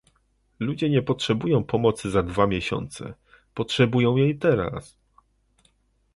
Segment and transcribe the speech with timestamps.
[0.59, 3.13] Ludzie nie potrzebują pomocy za dwa miesiące-
[3.53, 4.97] potrzebują jej teraz